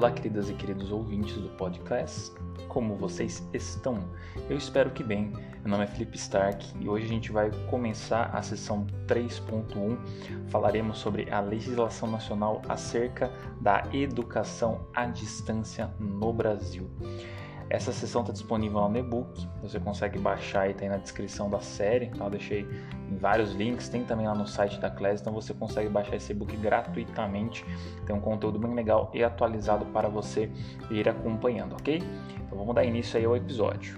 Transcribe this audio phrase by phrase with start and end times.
[0.00, 2.32] Olá, queridas e queridos ouvintes do podcast.
[2.68, 4.02] Como vocês estão?
[4.48, 5.30] Eu espero que bem.
[5.60, 9.98] Meu nome é Felipe Stark e hoje a gente vai começar a sessão 3.1.
[10.48, 13.30] Falaremos sobre a legislação nacional acerca
[13.60, 16.88] da educação à distância no Brasil.
[17.70, 21.60] Essa sessão está disponível no e-book, você consegue baixar e tá aí na descrição da
[21.60, 22.24] série, tá?
[22.24, 22.66] Eu deixei
[23.08, 26.32] em vários links, tem também lá no site da Class, então você consegue baixar esse
[26.32, 27.64] e-book gratuitamente.
[28.04, 30.50] Tem um conteúdo bem legal e atualizado para você
[30.90, 32.02] ir acompanhando, ok?
[32.44, 33.96] Então vamos dar início aí ao episódio.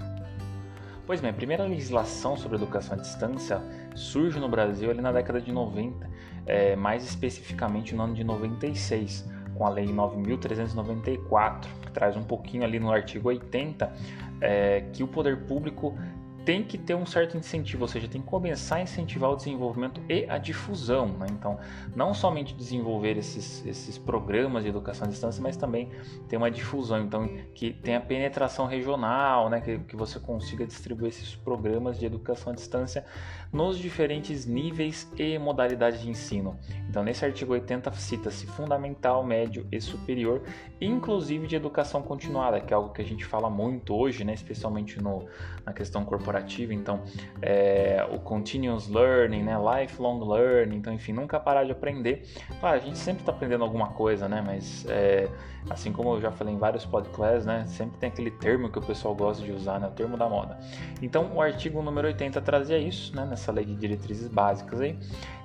[1.07, 3.59] Pois bem, a primeira legislação sobre educação à distância
[3.95, 6.11] surge no Brasil ali na década de 90,
[6.45, 12.65] é, mais especificamente no ano de 96 com a Lei 9.394, que traz um pouquinho
[12.65, 13.93] ali no artigo 80,
[14.41, 15.97] é, que o poder público
[16.45, 20.01] tem que ter um certo incentivo, ou seja, tem que começar a incentivar o desenvolvimento
[20.09, 21.07] e a difusão.
[21.07, 21.27] Né?
[21.31, 21.59] Então,
[21.95, 25.91] não somente desenvolver esses, esses programas de educação à distância, mas também
[26.29, 29.61] ter uma difusão, então que tenha penetração regional, né?
[29.61, 33.05] que, que você consiga distribuir esses programas de educação à distância
[33.53, 36.59] nos diferentes níveis e modalidades de ensino.
[36.89, 40.43] Então, nesse artigo 80 cita-se fundamental, médio e superior,
[40.81, 44.35] inclusive de educação continuada, que é algo que a gente fala muito hoje, né?
[44.35, 45.27] especialmente no,
[45.65, 47.03] na questão corporativa corporativa, então
[47.43, 52.23] é, o continuous learning, né, lifelong learning, então enfim, nunca parar de aprender.
[52.59, 55.29] Claro, a gente sempre está aprendendo alguma coisa, né, mas é,
[55.69, 58.83] assim como eu já falei em vários podcasts, né, sempre tem aquele termo que o
[58.83, 60.59] pessoal gosta de usar, né, o termo da moda.
[61.03, 64.99] Então o artigo número 80 trazia isso, né, nessa lei de diretrizes básicas aí,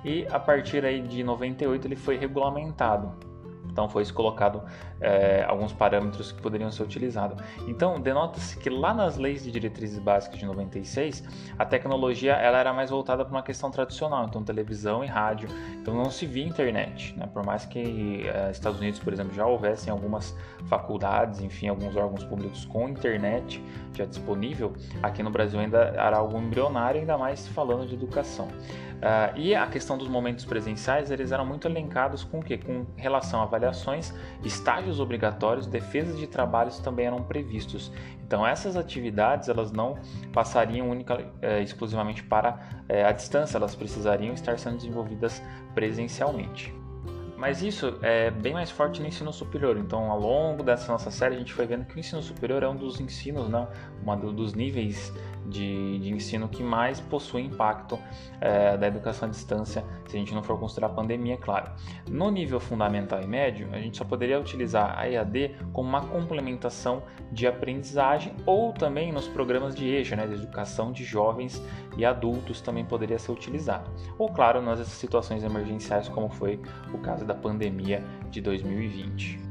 [0.04, 3.27] e a partir aí de 98 ele foi regulamentado.
[3.78, 4.60] Então foi colocado
[5.00, 7.40] é, alguns parâmetros que poderiam ser utilizados.
[7.68, 11.22] Então denota-se que lá nas leis de diretrizes básicas de 96,
[11.56, 15.48] a tecnologia ela era mais voltada para uma questão tradicional, então televisão e rádio.
[15.80, 17.28] Então não se via internet, né?
[17.32, 22.24] por mais que é, Estados Unidos, por exemplo, já houvessem algumas faculdades, enfim, alguns órgãos
[22.24, 23.62] públicos com internet
[23.94, 28.48] já disponível, aqui no Brasil ainda era algo embrionário, ainda mais falando de educação.
[28.98, 32.58] Uh, e a questão dos momentos presenciais, eles eram muito elencados com o quê?
[32.58, 37.92] Com relação a avaliações, estágios obrigatórios, defesas de trabalhos também eram previstos.
[38.26, 39.98] Então essas atividades elas não
[40.32, 45.40] passariam única, eh, exclusivamente para eh, a distância, elas precisariam estar sendo desenvolvidas
[45.74, 46.74] presencialmente.
[47.38, 49.76] Mas isso é bem mais forte no ensino superior.
[49.78, 52.68] Então, ao longo dessa nossa série, a gente foi vendo que o ensino superior é
[52.68, 53.68] um dos ensinos, não,
[54.04, 55.12] um dos níveis
[55.48, 57.98] de, de ensino que mais possui impacto
[58.40, 61.70] é, da educação à distância, se a gente não for considerar a pandemia, é claro.
[62.08, 67.02] No nível fundamental e médio, a gente só poderia utilizar a EAD como uma complementação
[67.32, 71.62] de aprendizagem ou também nos programas de eixo, né, de educação de jovens
[71.96, 73.90] e adultos também poderia ser utilizado.
[74.18, 76.60] Ou, claro, nas situações emergenciais, como foi
[76.92, 79.47] o caso da pandemia de 2020.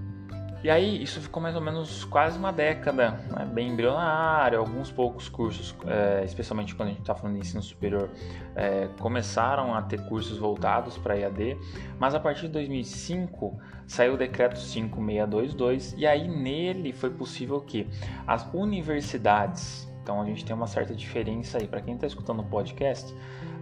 [0.64, 5.30] E aí isso ficou mais ou menos quase uma década, né, bem embrionário, alguns poucos
[5.30, 8.10] cursos, é, especialmente quando a gente está falando de ensino superior,
[8.56, 11.58] é, começaram a ter cursos voltados para EAD,
[12.00, 17.88] mas a partir de 2005 saiu o decreto 5622 e aí nele foi possível que
[18.26, 22.46] as universidades, então a gente tem uma certa diferença aí, para quem está escutando o
[22.46, 23.14] podcast,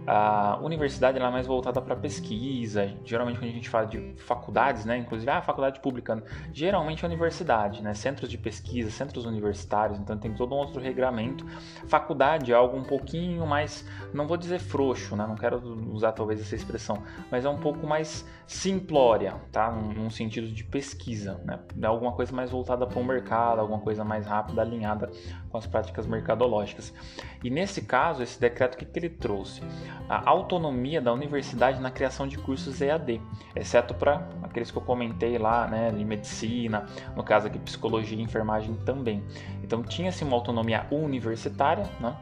[0.06, 2.94] a universidade é mais voltada para pesquisa.
[3.04, 6.22] Geralmente quando a gente fala de faculdades, né, inclusive a ah, faculdade pública,
[6.52, 11.44] geralmente é universidade, né, centros de pesquisa, centros universitários, então tem todo um outro regramento.
[11.88, 13.84] Faculdade é algo um pouquinho mais,
[14.14, 15.60] não vou dizer frouxo, né, não quero
[15.92, 21.40] usar talvez essa expressão, mas é um pouco mais simplória, tá, num sentido de pesquisa,
[21.44, 25.10] né, é alguma coisa mais voltada para o mercado, alguma coisa mais rápida, alinhada
[25.50, 26.94] com as práticas mercadológicas.
[27.42, 29.62] E nesse caso, esse decreto o que, que ele trouxe?
[30.08, 33.20] A autonomia da universidade na criação de cursos EAD,
[33.54, 38.22] exceto para aqueles que eu comentei lá, né, de medicina, no caso aqui psicologia e
[38.22, 39.22] enfermagem também.
[39.62, 42.16] Então tinha-se uma autonomia universitária, né?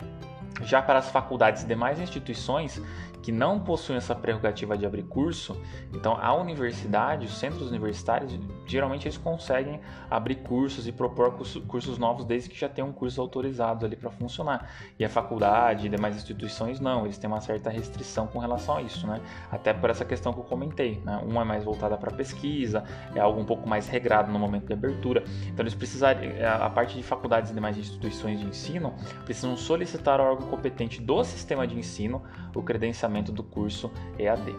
[0.62, 2.80] Já para as faculdades e demais instituições
[3.24, 5.58] que não possuem essa prerrogativa de abrir curso,
[5.94, 9.80] então a universidade, os centros universitários, geralmente eles conseguem
[10.10, 11.34] abrir cursos e propor
[11.66, 14.70] cursos novos desde que já tenham cursos autorizados ali para funcionar.
[14.98, 18.82] E a faculdade e demais instituições não, eles têm uma certa restrição com relação a
[18.82, 19.22] isso, né?
[19.50, 21.18] Até por essa questão que eu comentei, né?
[21.24, 22.84] Uma é mais voltada para pesquisa,
[23.14, 25.24] é algo um pouco mais regrado no momento de abertura.
[25.46, 28.92] Então eles precisariam, a parte de faculdades e demais instituições de ensino,
[29.24, 32.22] precisam solicitar órgão competente do sistema de ensino
[32.54, 34.54] o credenciamento do curso EAD.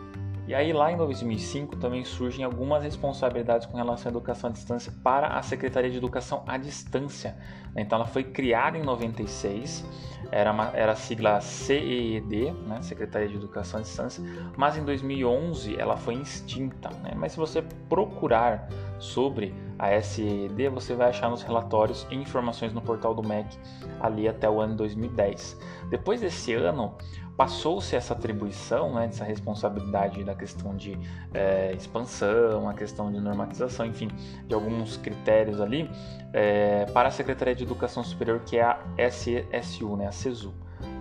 [0.48, 4.94] E aí lá em 2005 também surgem algumas responsabilidades com relação à educação à distância
[5.04, 7.36] para a Secretaria de Educação à Distância.
[7.76, 9.84] Então ela foi criada em 96,
[10.32, 14.24] era, uma, era a sigla CEED, né, Secretaria de Educação à Distância,
[14.56, 16.90] mas em 2011 ela foi extinta.
[17.02, 17.14] Né?
[17.16, 22.82] Mas se você procurar sobre a SED, você vai achar nos relatórios e informações no
[22.82, 23.58] portal do MEC
[24.00, 25.58] ali até o ano 2010.
[25.90, 26.96] Depois desse ano,
[27.38, 30.98] passou-se essa atribuição, né, essa responsabilidade da questão de
[31.34, 34.08] é, expansão, a questão de normatização, enfim,
[34.48, 35.90] de alguns critérios ali,
[36.32, 38.80] é, para a Secretaria de Educação Superior, que é a
[39.10, 40.54] SESU, né, a CESU.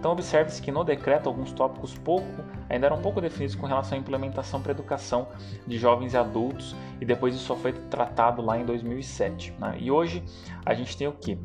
[0.05, 3.99] Então observe-se que no decreto alguns tópicos pouco ainda eram pouco definidos com relação à
[3.99, 5.27] implementação para a educação
[5.67, 9.55] de jovens e adultos e depois isso só foi tratado lá em 2007.
[9.59, 9.79] Né?
[9.81, 10.23] E hoje
[10.63, 11.39] a gente tem o que?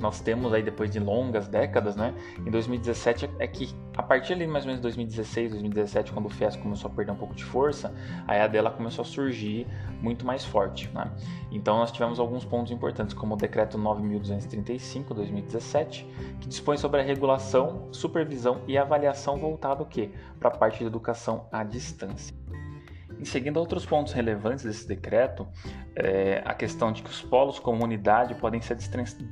[0.00, 2.14] Nós temos aí depois de longas décadas, né?
[2.38, 6.56] Em 2017 é que a partir ali mais ou menos 2016, 2017, quando o FES
[6.56, 7.94] começou a perder um pouco de força,
[8.26, 9.66] a EAD ela começou a surgir
[10.00, 11.10] muito mais forte, né?
[11.50, 16.06] Então nós tivemos alguns pontos importantes, como o decreto 9235 2017,
[16.40, 20.10] que dispõe sobre a regulação, supervisão e avaliação voltado o quê?
[20.38, 22.34] Para a parte de educação à distância.
[23.24, 25.46] Seguindo outros pontos relevantes desse decreto,
[25.94, 28.76] é, a questão de que os polos comunidade podem ser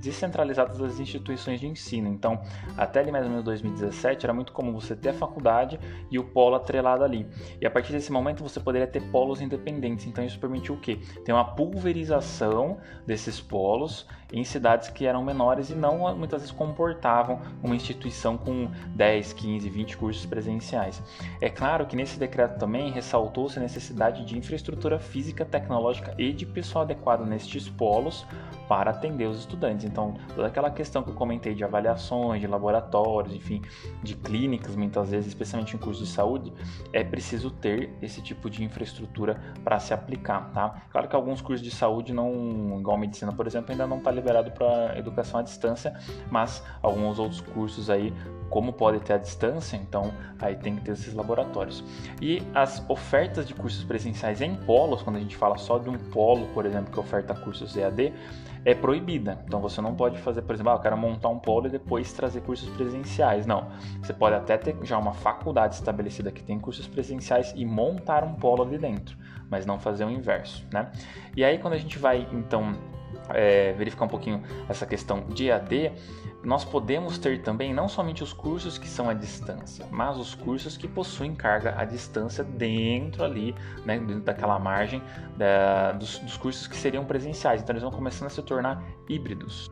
[0.00, 2.08] descentralizados das instituições de ensino.
[2.08, 2.43] Então,
[2.76, 5.79] até ali mais ou menos 2017, era muito comum você ter a faculdade
[6.11, 7.26] e o polo atrelado ali.
[7.61, 10.06] E a partir desse momento você poderia ter polos independentes.
[10.06, 10.99] Então, isso permitiu o quê?
[11.25, 17.41] Ter uma pulverização desses polos em cidades que eram menores e não muitas vezes comportavam
[17.63, 21.03] uma instituição com 10, 15, 20 cursos presenciais.
[21.41, 26.45] É claro que nesse decreto também ressaltou-se a necessidade de infraestrutura física, tecnológica e de
[26.45, 28.27] pessoal adequado nestes polos
[28.69, 29.87] para atender os estudantes.
[29.87, 33.63] Então, toda aquela questão que eu comentei de avaliações, de laboratórios, enfim,
[34.03, 36.53] de clínicas, muitas vezes, especialmente em cursos de saúde,
[36.93, 40.83] é preciso ter esse tipo de infraestrutura para se aplicar, tá?
[40.91, 44.50] Claro que alguns cursos de saúde não, igual medicina, por exemplo, ainda não está liberado
[44.50, 45.94] para educação à distância,
[46.31, 48.12] mas alguns outros cursos aí
[48.50, 51.85] como pode ter a distância, então aí tem que ter esses laboratórios.
[52.20, 55.99] E as ofertas de cursos presenciais em polos, quando a gente fala só de um
[55.99, 58.12] polo, por exemplo, que oferta cursos EAD,
[58.65, 59.43] é proibida.
[59.47, 62.12] Então você não pode fazer, por exemplo, ah, eu quero montar um polo e depois
[62.12, 63.47] trazer cursos presenciais.
[63.47, 63.69] Não.
[64.03, 68.35] Você pode até ter já uma faculdade estabelecida que tem cursos presenciais e montar um
[68.35, 69.17] polo ali dentro,
[69.49, 70.91] mas não fazer o inverso, né?
[71.37, 72.75] E aí quando a gente vai então
[73.31, 75.93] é, verificar um pouquinho essa questão de AD,
[76.43, 80.76] nós podemos ter também não somente os cursos que são à distância, mas os cursos
[80.76, 85.02] que possuem carga à distância dentro ali, né, dentro daquela margem
[85.37, 87.60] da, dos, dos cursos que seriam presenciais.
[87.60, 89.69] Então eles vão começando a se tornar híbridos.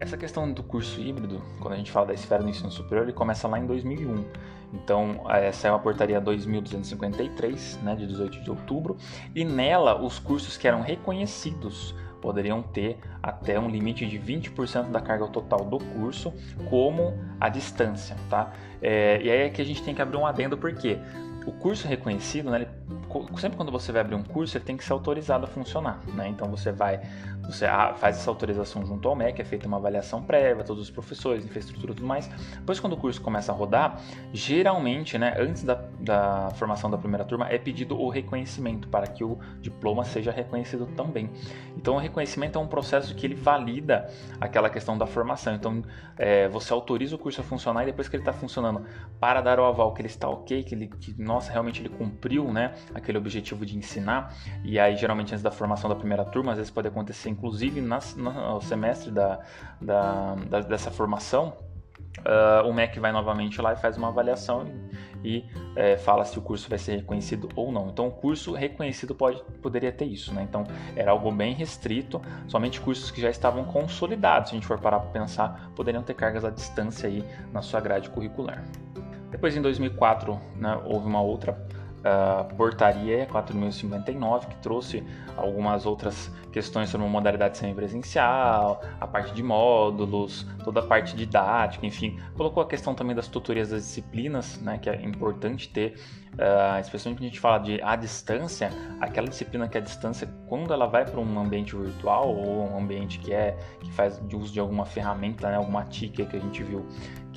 [0.00, 3.12] Essa questão do curso híbrido, quando a gente fala da esfera do ensino superior, ele
[3.12, 4.24] começa lá em 2001.
[4.72, 8.96] Então, essa é uma portaria 2253, né, de 18 de outubro,
[9.34, 15.00] e nela os cursos que eram reconhecidos poderiam ter até um limite de 20% da
[15.00, 16.32] carga total do curso
[16.68, 18.52] como a distância, tá?
[18.82, 20.98] É, e aí é que a gente tem que abrir um adendo porque
[21.46, 22.68] o curso reconhecido, né, ele,
[23.38, 26.28] sempre quando você vai abrir um curso, ele tem que ser autorizado a funcionar, né?
[26.28, 27.00] Então você vai
[27.50, 27.66] você
[27.96, 31.92] faz essa autorização junto ao MEC, é feita uma avaliação prévia, todos os professores, infraestrutura
[31.92, 32.28] e tudo mais.
[32.28, 34.00] Depois, quando o curso começa a rodar,
[34.32, 39.24] geralmente, né, antes da, da formação da primeira turma, é pedido o reconhecimento para que
[39.24, 41.30] o diploma seja reconhecido também.
[41.76, 44.08] Então, o reconhecimento é um processo que ele valida
[44.40, 45.54] aquela questão da formação.
[45.54, 45.82] Então,
[46.16, 48.84] é, você autoriza o curso a funcionar e depois que ele está funcionando,
[49.18, 52.52] para dar o aval que ele está ok, que ele, que, nossa, realmente ele cumpriu,
[52.52, 54.34] né, aquele objetivo de ensinar.
[54.64, 58.16] E aí, geralmente, antes da formação da primeira turma, às vezes pode acontecer inclusive nas,
[58.16, 59.40] no semestre da,
[59.80, 61.56] da, da dessa formação,
[62.18, 64.66] uh, o MEC vai novamente lá e faz uma avaliação
[65.22, 65.44] e, e
[65.76, 67.88] é, fala se o curso vai ser reconhecido ou não.
[67.88, 70.42] Então, o curso reconhecido pode, poderia ter isso, né?
[70.42, 70.64] Então,
[70.96, 75.00] era algo bem restrito, somente cursos que já estavam consolidados, se a gente for parar
[75.00, 78.64] para pensar, poderiam ter cargas à distância aí na sua grade curricular.
[79.30, 81.66] Depois, em 2004, né, houve uma outra
[82.56, 85.04] portaria 4059 que trouxe
[85.36, 91.86] algumas outras questões sobre uma modalidade semipresencial, a parte de módulos, toda a parte didática,
[91.86, 95.94] enfim, colocou a questão também das tutorias das disciplinas, né, que é importante ter
[96.34, 100.28] uh, especialmente quando a gente fala de à distância, aquela disciplina que é à distância,
[100.46, 104.52] quando ela vai para um ambiente virtual ou um ambiente que é que faz uso
[104.52, 106.86] de alguma ferramenta, né, alguma TIC que a gente viu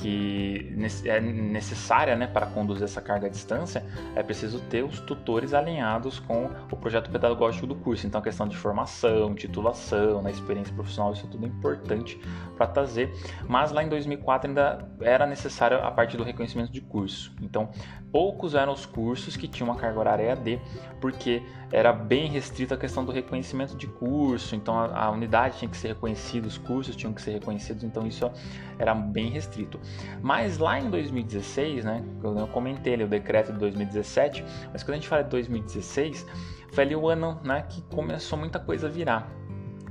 [0.04, 3.86] que é necessária né, para conduzir essa carga à distância,
[4.18, 8.06] é preciso ter os tutores alinhados com o projeto pedagógico do curso.
[8.06, 12.20] Então, a questão de formação, titulação, né, experiência profissional, isso é tudo importante
[12.58, 13.14] para trazer.
[13.48, 17.34] Mas lá em 2004 ainda era necessário a parte do reconhecimento de curso.
[17.42, 17.70] Então,
[18.12, 20.62] poucos eram os cursos que tinham uma carga horária EAD,
[21.00, 21.42] porque
[21.74, 25.76] era bem restrita a questão do reconhecimento de curso, então a, a, unidade tinha que
[25.76, 28.32] ser reconhecida, os cursos tinham que ser reconhecidos, então isso
[28.78, 29.80] era bem restrito.
[30.22, 34.96] Mas lá em 2016, né, eu comentei ali o decreto de 2017, mas quando a
[34.98, 36.28] gente fala de 2016,
[36.72, 39.28] foi ali o ano né, que começou muita coisa a virar.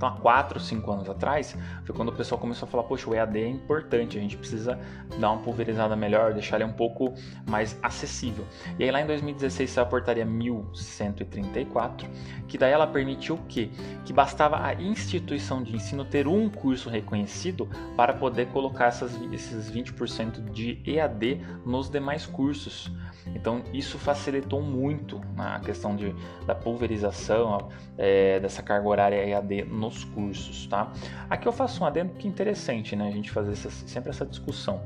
[0.02, 3.14] Então, há 4, 5 anos atrás, foi quando o pessoal começou a falar: poxa, o
[3.14, 4.76] EAD é importante, a gente precisa
[5.20, 7.14] dar uma pulverizada melhor, deixar ele um pouco
[7.48, 8.44] mais acessível.
[8.80, 12.08] E aí, lá em 2016, saiu a portaria 1134,
[12.48, 13.70] que daí ela permitiu o quê?
[14.04, 19.70] Que bastava a instituição de ensino ter um curso reconhecido para poder colocar essas, esses
[19.70, 22.90] 20% de EAD nos demais cursos.
[23.34, 26.12] Então, isso facilitou muito a questão de,
[26.44, 30.90] da pulverização é, dessa carga horária EAD nos cursos, tá?
[31.28, 33.08] Aqui eu faço um adendo que é interessante, né?
[33.08, 34.82] A gente fazer essa, sempre essa discussão.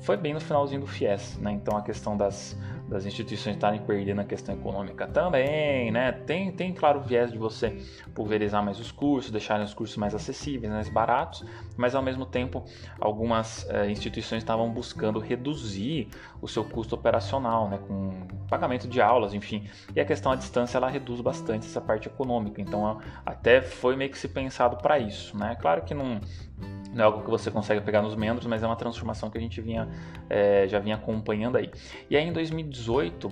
[0.00, 1.52] Foi bem no finalzinho do FIES, né?
[1.52, 2.56] Então a questão das,
[2.88, 6.12] das instituições estarem perdendo a questão econômica também, né?
[6.12, 7.76] Tem, tem claro o viés de você
[8.14, 11.44] pulverizar mais os cursos, deixarem os cursos mais acessíveis, mais baratos,
[11.76, 12.64] mas ao mesmo tempo
[12.98, 16.08] algumas eh, instituições estavam buscando reduzir
[16.40, 17.78] o seu custo operacional, né?
[17.86, 19.68] Com pagamento de aulas, enfim.
[19.94, 22.60] E a questão à distância ela reduz bastante essa parte econômica.
[22.60, 25.56] Então até foi meio que se pensado para isso, né?
[25.60, 26.20] Claro que não
[26.98, 29.40] não é algo que você consegue pegar nos membros, mas é uma transformação que a
[29.40, 29.88] gente vinha,
[30.28, 31.70] é, já vinha acompanhando aí.
[32.10, 33.30] E aí em 2018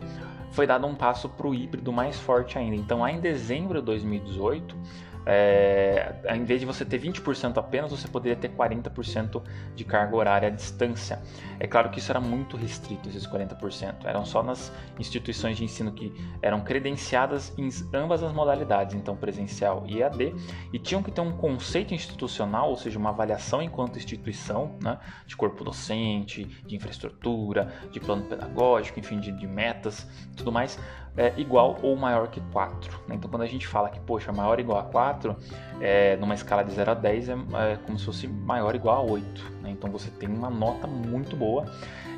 [0.52, 2.76] foi dado um passo para o híbrido mais forte ainda.
[2.76, 4.76] Então, lá em dezembro de 2018,
[5.26, 9.42] é, em vez de você ter 20% apenas, você poderia ter 40%
[9.74, 11.20] de carga horária à distância.
[11.58, 14.04] É claro que isso era muito restrito, esses 40%.
[14.04, 19.84] Eram só nas instituições de ensino que eram credenciadas em ambas as modalidades, então presencial
[19.86, 20.32] e EAD,
[20.72, 25.36] e tinham que ter um conceito institucional, ou seja, uma avaliação enquanto instituição, né, de
[25.36, 30.06] corpo docente, de infraestrutura, de plano pedagógico, enfim, de, de metas,
[30.36, 30.78] tudo mais,
[31.16, 33.00] é, igual ou maior que 4.
[33.08, 33.14] Né?
[33.14, 35.36] Então, quando a gente fala que, poxa, maior ou igual a 4,
[35.80, 38.96] é, numa escala de 0 a 10, é, é como se fosse maior ou igual
[38.96, 39.52] a 8.
[39.62, 39.70] Né?
[39.70, 41.66] Então, você tem uma nota muito boa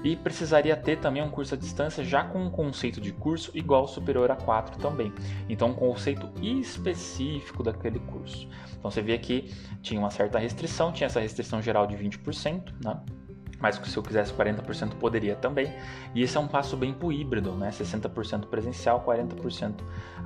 [0.02, 3.82] e precisaria ter também um curso à distância já com um conceito de curso igual
[3.82, 5.12] ou superior a 4 também.
[5.48, 8.48] Então, um conceito específico daquele curso.
[8.78, 9.52] Então, você vê que
[9.82, 13.00] tinha uma certa restrição, tinha essa restrição geral de 20%, né?
[13.60, 15.72] Mas se eu quisesse 40% poderia também.
[16.14, 17.70] E esse é um passo bem para o híbrido, né?
[17.70, 19.74] 60% presencial, 40%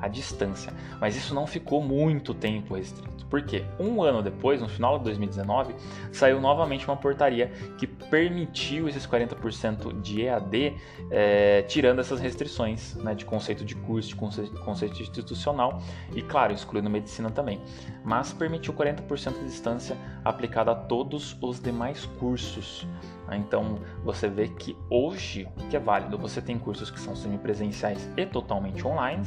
[0.00, 0.72] à distância.
[1.00, 3.24] Mas isso não ficou muito tempo restrito.
[3.26, 5.74] Porque um ano depois, no final de 2019,
[6.12, 10.76] saiu novamente uma portaria que permitiu esses 40% de EAD,
[11.10, 15.80] é, tirando essas restrições né, de conceito de curso, de conceito, conceito institucional
[16.14, 17.60] e, claro, excluindo medicina também.
[18.04, 22.86] Mas permitiu 40% de distância aplicada a todos os demais cursos.
[23.32, 23.38] Né?
[23.38, 28.08] Então você vê que hoje o que é válido, você tem cursos que são semipresenciais
[28.16, 29.24] e totalmente online,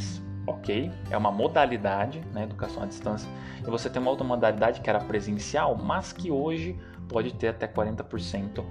[0.47, 3.27] ok, é uma modalidade, né, educação à distância,
[3.62, 7.67] e você tem uma outra modalidade que era presencial, mas que hoje pode ter até
[7.67, 8.63] 40%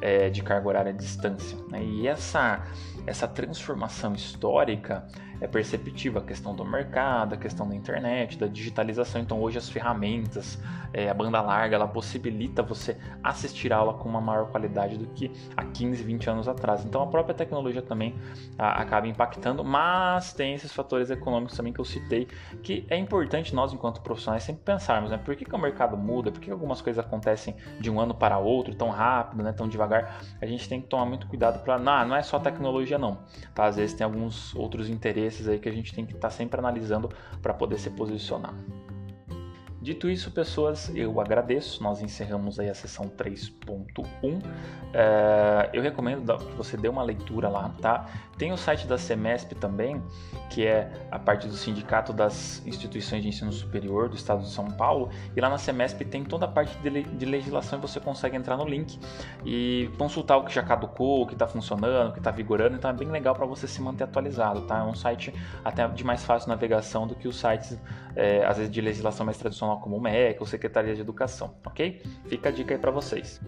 [0.00, 1.56] é, de carga horária à distância.
[1.68, 1.82] Né?
[1.82, 2.64] E essa,
[3.06, 5.06] essa transformação histórica
[5.42, 9.20] é perceptível a questão do mercado, a questão da internet, da digitalização.
[9.20, 10.56] Então hoje as ferramentas,
[10.92, 15.06] é, a banda larga, ela possibilita você assistir a aula com uma maior qualidade do
[15.06, 16.84] que há 15, 20 anos atrás.
[16.84, 18.14] Então a própria tecnologia também
[18.56, 22.28] acaba impactando, mas tem esses fatores econômicos também que eu citei,
[22.62, 25.18] que é importante nós enquanto profissionais sempre pensarmos, né?
[25.18, 26.30] Por que, que o mercado muda?
[26.30, 29.52] Por que algumas coisas acontecem de um ano para outro tão rápido, né?
[29.52, 30.22] Tão devagar?
[30.40, 33.18] A gente tem que tomar muito cuidado para, não, não é só tecnologia não,
[33.54, 33.66] tá?
[33.66, 36.58] Às vezes tem alguns outros interesses aí que a gente tem que estar tá sempre
[36.58, 37.10] analisando
[37.42, 38.54] para poder se posicionar.
[39.82, 41.82] Dito isso, pessoas, eu agradeço.
[41.82, 44.40] Nós encerramos aí a sessão 3.1.
[44.94, 48.06] É, eu recomendo que você dê uma leitura lá, tá?
[48.38, 50.00] Tem o site da Semesp também,
[50.50, 54.70] que é a parte do Sindicato das Instituições de Ensino Superior do Estado de São
[54.70, 55.10] Paulo.
[55.34, 58.64] E lá na Semesp tem toda a parte de legislação e você consegue entrar no
[58.64, 59.00] link
[59.44, 62.76] e consultar o que já caducou, o que está funcionando, o que está vigorando.
[62.76, 64.78] Então é bem legal para você se manter atualizado, tá?
[64.78, 65.34] É um site
[65.64, 67.76] até de mais fácil navegação do que os sites,
[68.14, 72.02] é, às vezes, de legislação mais tradicional como o MEC ou Secretaria de Educação, ok?
[72.26, 73.40] Fica a dica aí para vocês.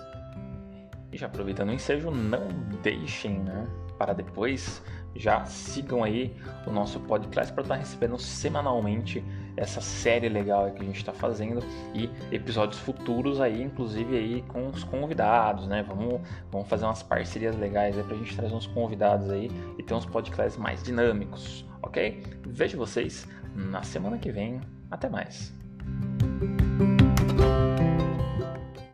[1.13, 2.49] E já aproveitando o ensejo, não
[2.83, 4.83] deixem né, para depois,
[5.15, 9.25] já sigam aí o nosso podcast para estar tá recebendo semanalmente
[9.57, 11.65] essa série legal que a gente está fazendo
[11.95, 15.85] e episódios futuros aí, inclusive aí com os convidados, né?
[15.87, 19.83] Vamos, vamos fazer umas parcerias legais aí para a gente trazer uns convidados aí e
[19.83, 22.23] ter uns podcasts mais dinâmicos, ok?
[22.47, 24.61] Vejo vocês na semana que vem.
[24.91, 25.64] Até mais.